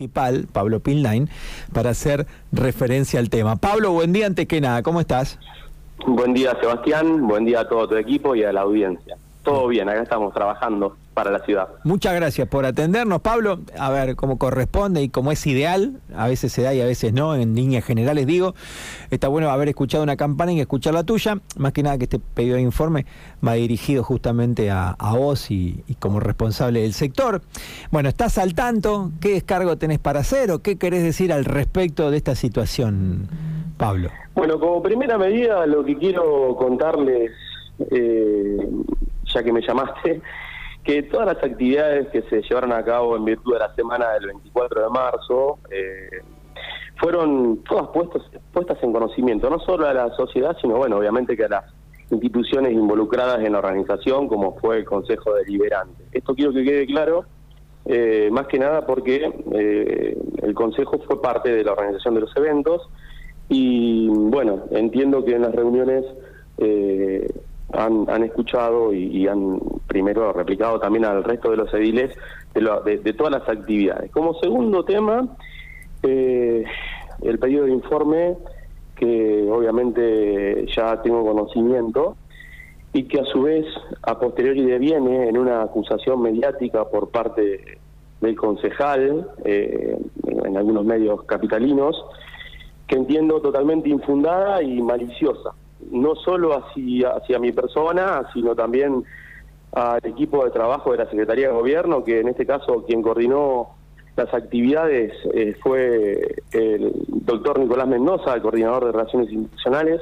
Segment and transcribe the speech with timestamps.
[0.00, 1.28] municipal, Pablo Pilnain,
[1.72, 3.56] para hacer referencia al tema.
[3.56, 5.38] Pablo, buen día antes que nada, ¿cómo estás?
[6.06, 9.16] Buen día Sebastián, buen día a todo tu equipo y a la audiencia.
[9.42, 11.68] Todo bien, acá estamos trabajando para la ciudad.
[11.84, 13.60] Muchas gracias por atendernos, Pablo.
[13.78, 17.12] A ver, como corresponde y como es ideal, a veces se da y a veces
[17.12, 18.54] no, en líneas generales digo,
[19.10, 21.36] está bueno haber escuchado una campaña y escuchar la tuya.
[21.58, 23.04] Más que nada que este pedido de informe
[23.46, 27.42] va dirigido justamente a, vos y, como responsable del sector.
[27.90, 29.10] Bueno, ¿estás al tanto?
[29.20, 33.28] ¿Qué descargo tenés para hacer o qué querés decir al respecto de esta situación,
[33.76, 34.08] Pablo?
[34.34, 37.30] Bueno, como primera medida lo que quiero contarles...
[37.90, 38.56] Eh,
[39.32, 40.20] ya que me llamaste,
[40.84, 44.26] que todas las actividades que se llevaron a cabo en virtud de la semana del
[44.26, 46.22] 24 de marzo eh,
[46.96, 48.22] fueron todas puestas,
[48.52, 51.64] puestas en conocimiento, no solo a la sociedad, sino bueno, obviamente que a las
[52.10, 56.04] instituciones involucradas en la organización, como fue el Consejo Deliberante.
[56.12, 57.24] Esto quiero que quede claro,
[57.86, 62.36] eh, más que nada porque eh, el Consejo fue parte de la organización de los
[62.36, 62.88] eventos
[63.48, 66.04] y bueno, entiendo que en las reuniones
[67.72, 72.16] han, escuchado y, han primero replicado también al resto de los ediles
[72.54, 74.10] de, todas las actividades.
[74.10, 75.28] Como segundo tema,
[76.02, 76.64] eh,
[77.22, 78.36] el pedido de informe
[78.96, 82.16] que obviamente ya tengo conocimiento
[82.92, 83.64] y que a su vez
[84.02, 87.78] a posteriori deviene en una acusación mediática por parte
[88.20, 92.04] del concejal eh, en algunos medios capitalinos
[92.86, 95.54] que entiendo totalmente infundada y maliciosa
[95.90, 99.04] no solo hacia, hacia mi persona, sino también
[99.72, 103.68] al equipo de trabajo de la Secretaría de Gobierno, que en este caso quien coordinó
[104.16, 110.00] las actividades eh, fue el doctor Nicolás Mendoza, el coordinador de Relaciones Institucionales,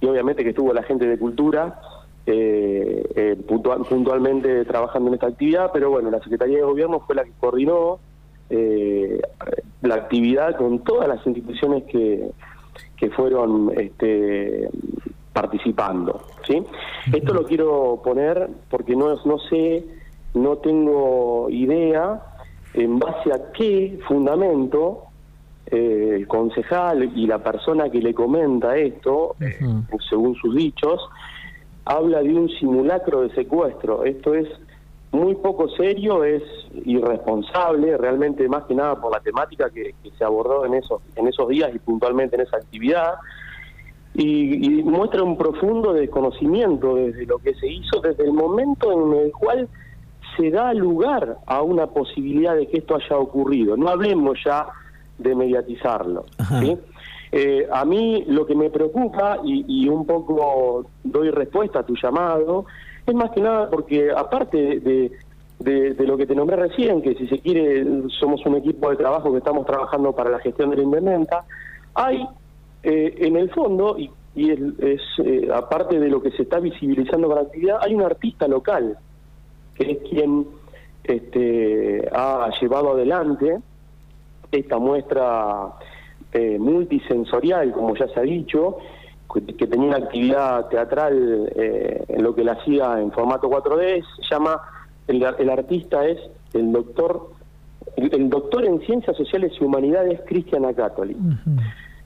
[0.00, 1.80] y obviamente que estuvo la gente de Cultura
[2.26, 7.24] eh, eh, puntualmente trabajando en esta actividad, pero bueno, la Secretaría de Gobierno fue la
[7.24, 8.00] que coordinó
[8.48, 12.30] la actividad con todas las instituciones que,
[12.96, 14.68] que fueron este,
[15.32, 16.22] participando.
[16.46, 16.62] ¿sí?
[17.12, 19.84] Esto lo quiero poner porque no, no sé,
[20.34, 22.22] no tengo idea
[22.74, 25.04] en base a qué fundamento
[25.66, 29.58] eh, el concejal y la persona que le comenta esto, eh,
[30.08, 31.00] según sus dichos,
[31.84, 34.04] habla de un simulacro de secuestro.
[34.04, 34.48] Esto es
[35.12, 36.42] muy poco serio, es
[36.84, 41.28] irresponsable, realmente más que nada por la temática que, que se abordó en esos, en
[41.28, 43.14] esos días y puntualmente en esa actividad
[44.16, 49.32] y, muestra un profundo desconocimiento desde lo que se hizo, desde el momento en el
[49.32, 49.68] cual
[50.36, 53.76] se da lugar a una posibilidad de que esto haya ocurrido.
[53.76, 54.66] No hablemos ya
[55.18, 56.24] de mediatizarlo.
[57.32, 62.66] Eh, a mí lo que me preocupa, y, un poco doy respuesta a tu llamado,
[63.06, 65.12] es más que nada porque aparte de,
[65.58, 67.84] de, lo que te nombré recién, que si se quiere
[68.18, 71.44] somos un equipo de trabajo que estamos trabajando para la gestión de la invernenta,
[71.94, 72.26] hay
[72.82, 77.36] eh, en el fondo, y, es, eh, aparte de lo que se está visibilizando con
[77.36, 78.98] la actividad, hay un artista local,
[79.74, 80.46] que es quien
[81.04, 83.58] este, ha llevado adelante
[84.52, 85.72] esta muestra
[86.32, 88.78] eh, multisensorial, como ya se ha dicho,
[89.32, 94.60] que, tenía una actividad teatral en lo que la hacía en formato 4D, se llama,
[95.08, 96.18] el, artista es
[96.54, 97.30] el doctor,
[97.96, 101.16] el, doctor en Ciencias Sociales y Humanidades Cristian Acátoli.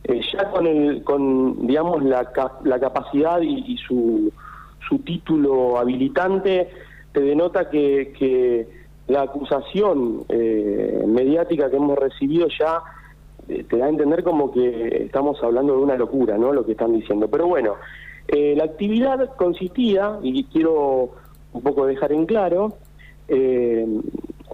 [0.05, 2.31] Eh, ya con, el, con digamos, la,
[2.65, 4.33] la capacidad y, su,
[4.89, 6.71] su título habilitante,
[7.13, 8.67] te denota que, que
[9.09, 12.83] la acusación eh, mediática que hemos recibido ya eh,
[13.69, 16.53] te da a entender como que estamos hablando de una locura, ¿no?
[16.53, 17.28] Lo que están diciendo.
[17.28, 17.77] Pero bueno,
[18.28, 21.11] la actividad consistía, y quiero
[21.53, 22.75] un poco dejar en claro,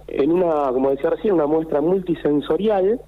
[0.07, 2.99] en una, como decía recién, una muestra multisensorial,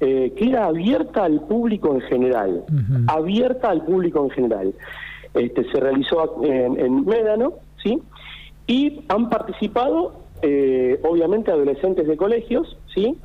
[0.00, 2.64] eh, que era abierta al público en general,
[3.06, 4.74] abierta al público en general.
[5.34, 8.00] Este, se realizó en, Médano, ¿sí?
[8.66, 13.16] Y han participado, eh, obviamente, adolescentes de colegios, ¿sí?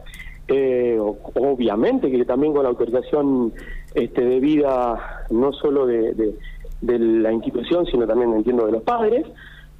[0.51, 3.53] Eh, obviamente que también con la autorización
[3.93, 6.33] este, debida no solo de,
[6.81, 9.27] la institución, sino también, entiendo, de los padres,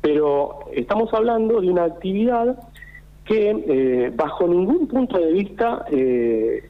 [0.01, 2.57] pero estamos hablando de una actividad
[3.25, 6.69] que bajo ningún punto de vista eh,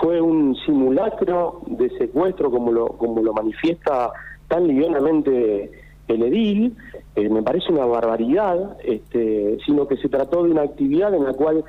[0.00, 4.10] fue un simulacro de secuestro como lo, como lo manifiesta
[4.48, 5.70] tan livianamente
[6.08, 6.76] el edil,
[7.16, 11.34] eh, me parece una barbaridad, este, sino que se trató de una actividad en la
[11.34, 11.62] cual eh,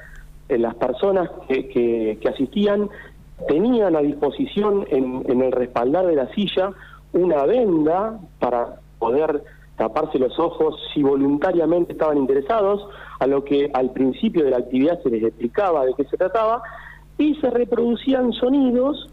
[0.57, 1.67] las personas que,
[2.19, 2.89] que, asistían
[3.47, 6.71] tenían a disposición en, en el respaldar de la silla
[7.13, 9.43] una venda para poder
[9.77, 12.85] taparse los ojos si voluntariamente estaban interesados,
[13.19, 16.61] a lo que al principio de la actividad se les explicaba de qué se trataba,
[17.17, 19.09] y se reproducían sonidos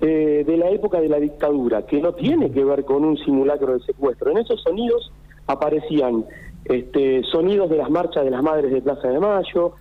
[0.00, 3.74] eh, de la época de la dictadura, que no tiene que ver con un simulacro
[3.74, 4.30] de secuestro.
[4.30, 5.12] En esos sonidos
[5.46, 6.24] aparecían
[6.64, 9.72] este, sonidos de las marchas de las madres de Plaza de Mayo,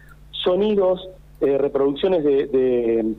[0.44, 1.10] sonidos,
[1.42, 3.16] eh, reproducciones de,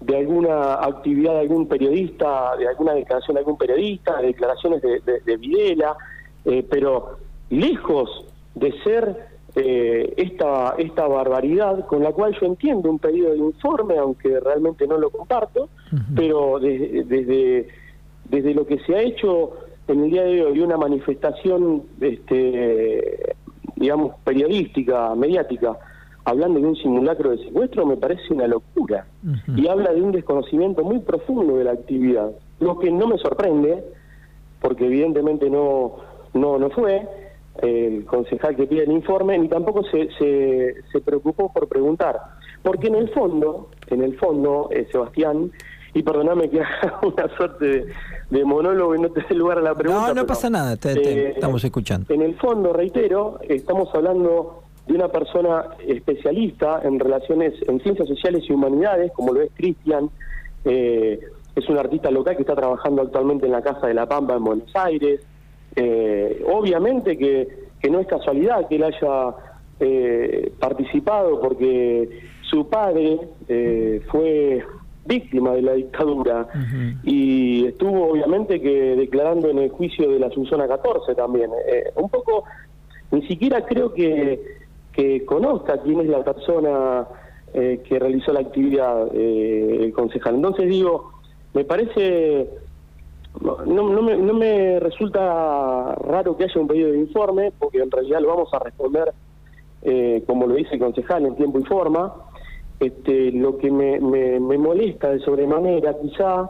[0.00, 5.36] de, alguna actividad de algún periodista, de alguna declaración de algún periodista, declaraciones de, de
[5.36, 5.96] Videla,
[6.44, 7.18] eh, pero
[7.50, 13.38] lejos de ser eh, esta, esta barbaridad, con la cual yo entiendo un pedido de
[13.38, 15.68] informe, aunque realmente no lo comparto,
[16.16, 17.68] pero desde,
[18.28, 19.52] desde lo que se ha hecho
[19.86, 23.36] en el día de hoy, una manifestación, este,
[23.76, 25.76] digamos, periodística, mediática,
[26.24, 29.06] hablando de un simulacro de secuestro, me parece una locura.
[29.56, 32.30] Y habla de un desconocimiento muy profundo de la actividad.
[32.60, 33.84] Lo que no me sorprende,
[34.60, 35.96] porque evidentemente no,
[36.32, 37.06] no, no fue,
[37.62, 42.20] el concejal que pide el informe, ni tampoco se, se, se, preocupó por preguntar.
[42.62, 45.52] Porque en el fondo, en el fondo, eh, Sebastián,
[45.92, 47.86] y perdóname que haga una suerte
[48.30, 50.08] de, monólogo y no te dé lugar a la pregunta.
[50.08, 52.12] No, no pasa nada, te, eh, estamos escuchando.
[52.12, 58.44] En el fondo, reitero, estamos hablando de una persona especialista en relaciones, en ciencias sociales
[58.48, 60.10] y humanidades, como lo es Cristian,
[60.64, 61.20] eh,
[61.54, 64.44] es un artista local que está trabajando actualmente en la Casa de la Pampa en
[64.44, 65.20] Buenos Aires,
[65.76, 67.48] eh, obviamente que,
[67.80, 69.34] que, no es casualidad que él haya
[69.80, 72.08] eh, participado porque
[72.42, 74.64] su padre eh, fue
[75.04, 76.48] víctima de la dictadura
[77.02, 81.50] y estuvo obviamente que declarando en el juicio de la Asunzona 14 también.
[81.68, 82.44] Eh, un poco,
[83.10, 84.63] ni siquiera creo que,
[84.94, 87.06] que conozca quién es la persona
[87.52, 90.34] que realizó la actividad, el concejal.
[90.34, 91.12] Entonces digo,
[91.52, 92.48] me parece
[93.40, 97.90] no, no, me, no me resulta raro que haya un pedido de informe, porque en
[97.90, 99.12] realidad lo vamos a responder,
[99.82, 102.14] eh, como lo dice el concejal, en tiempo y forma.
[102.78, 106.48] Este, lo que me, me, me molesta de sobremanera quizá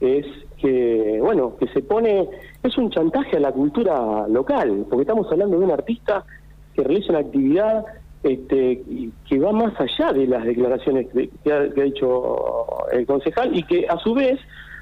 [0.00, 0.26] es
[0.58, 2.28] que, bueno, que se pone,
[2.62, 6.24] es un chantaje a la cultura local, porque estamos hablando de un artista
[6.74, 7.84] que realiza una actividad
[8.22, 8.82] este,
[9.28, 13.86] que va más allá de las declaraciones que, que ha dicho el concejal y que
[13.88, 14.40] a su vez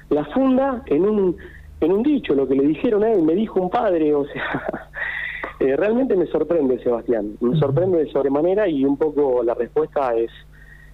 [0.09, 1.37] la funda en un,
[1.81, 4.89] en un dicho, lo que le dijeron a él, me dijo un padre, o sea,
[5.59, 10.31] eh, realmente me sorprende, Sebastián, me sorprende de sobremanera y un poco la respuesta es,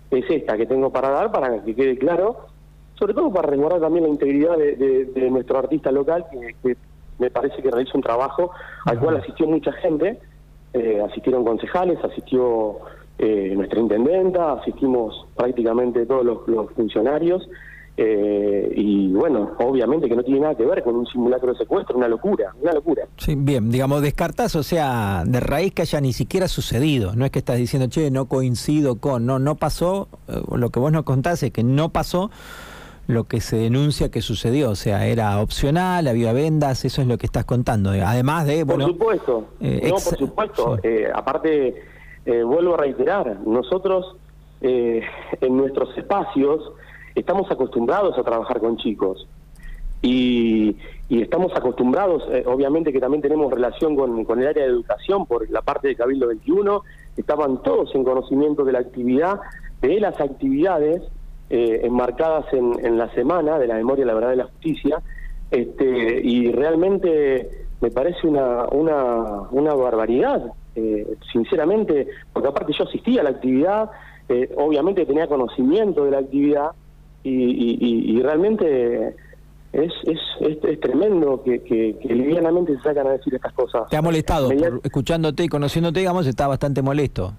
[0.10, 2.48] es esta que tengo para dar, para que quede claro,
[2.96, 6.76] sobre todo para resguardar también la integridad de, nuestro artista local, que,
[7.20, 8.52] me parece que realiza un trabajo
[8.86, 10.20] al cual asistió mucha gente,
[10.74, 12.80] eh, asistieron concejales, asistió
[13.18, 17.48] eh, nuestra intendenta, asistimos prácticamente todos los funcionarios,
[18.02, 21.98] eh, y bueno, obviamente que no tiene nada que ver con un simulacro de secuestro,
[21.98, 23.04] una locura, una locura.
[23.18, 27.32] Sí, bien, digamos, descartas, o sea, de raíz que haya ni siquiera sucedido, no es
[27.32, 31.04] que estás diciendo, che, no coincido con, no, no pasó, eh, lo que vos nos
[31.04, 32.32] contás es que no pasó
[33.10, 37.18] lo que se denuncia que sucedió, o sea, era opcional, había vendas, eso es lo
[37.18, 38.64] que estás contando, además de...
[38.64, 40.78] Bueno, por supuesto, eh, no, por supuesto,
[41.14, 41.84] aparte,
[42.26, 44.16] vuelvo a reiterar, nosotros
[44.62, 46.72] en nuestros espacios,
[47.16, 49.28] estamos acostumbrados a trabajar con chicos.
[50.02, 50.78] Y,
[51.10, 55.62] estamos acostumbrados, eh, obviamente que también tenemos relación con, el área de educación por la
[55.62, 56.84] parte de Cabildo 21,
[57.18, 59.40] estaban todos en conocimiento de la actividad,
[59.82, 61.02] de las actividades
[61.50, 65.02] eh, enmarcadas en, la semana de la memoria, la verdad de la justicia,
[65.52, 73.22] este, y realmente me parece una, una, una barbaridad, eh, sinceramente, porque aparte yo asistía
[73.22, 73.90] a la actividad,
[74.58, 76.72] obviamente tenía conocimiento de la actividad,
[77.24, 79.16] y, realmente
[79.74, 83.90] es, es, es, tremendo que, que, livianamente se sacan a decir estas cosas.
[83.90, 84.50] ¿Te ha molestado?
[84.84, 87.34] escuchándote y conociéndote, digamos, está bastante molesto.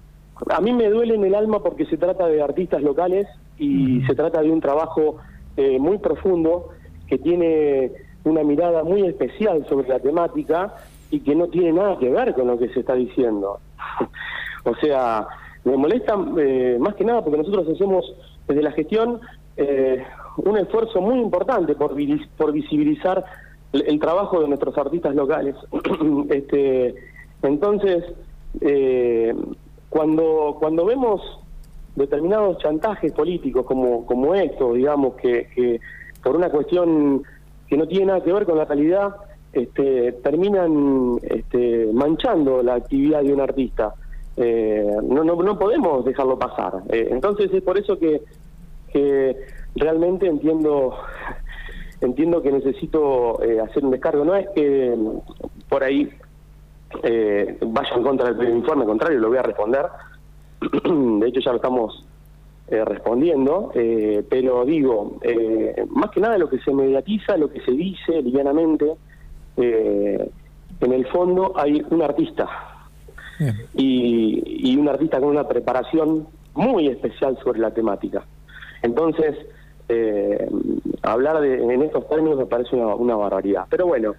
[0.49, 3.27] A mí me duele en el alma porque se trata de artistas locales
[3.61, 5.17] y se trata de un trabajo
[5.55, 6.69] eh, muy profundo
[7.07, 7.91] que tiene
[8.23, 10.73] una mirada muy especial sobre la temática
[11.11, 13.59] y que no tiene nada que ver con lo que se está diciendo.
[14.63, 15.27] o sea,
[15.63, 18.15] me molesta eh, más que nada porque nosotros hacemos
[18.47, 19.21] desde la gestión
[19.57, 20.03] eh,
[20.37, 21.95] un esfuerzo muy importante por,
[22.37, 23.23] por visibilizar
[23.73, 25.55] el, trabajo de nuestros artistas locales.
[26.29, 26.95] este,
[27.43, 28.05] entonces,
[28.61, 29.35] eh,
[29.89, 31.40] cuando, cuando vemos
[31.95, 35.79] determinados chantajes políticos como, como esto, digamos, que, que
[36.23, 37.23] por una cuestión
[37.67, 39.15] que no tiene nada que ver con la calidad,
[39.53, 43.93] este, terminan este, manchando la actividad de un artista.
[44.37, 46.83] Eh, no, no, no podemos dejarlo pasar.
[46.89, 48.21] Eh, entonces es por eso que
[48.91, 49.35] que
[49.75, 50.95] realmente entiendo
[52.01, 54.25] entiendo que necesito eh, hacer un descargo.
[54.25, 54.95] No es que
[55.69, 56.09] por ahí
[57.03, 59.85] eh, vaya en contra del informe, al contrario, lo voy a responder.
[61.19, 62.05] De hecho, ya lo estamos
[62.67, 67.59] eh, respondiendo, eh, pero digo, eh, más que nada lo que se mediatiza, lo que
[67.61, 68.93] se dice livianamente,
[69.57, 72.47] en el fondo hay un artista
[73.75, 78.23] y, y un artista con una preparación muy especial sobre la temática.
[78.81, 79.35] Entonces,
[81.01, 83.65] hablar de, en estos términos me parece una, una barbaridad.
[83.69, 84.15] Pero bueno,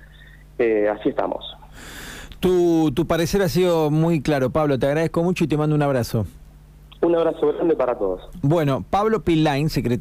[0.59, 1.57] así estamos.
[2.43, 4.77] Tu, tu parecer ha sido muy claro, Pablo.
[4.77, 6.27] Te agradezco mucho y te mando un abrazo.
[7.01, 8.21] Un abrazo grande para todos.
[8.43, 10.01] Bueno, Pablo Pillain, secretario.